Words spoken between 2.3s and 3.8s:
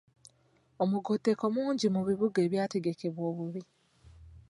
ebyategekebwa obubi.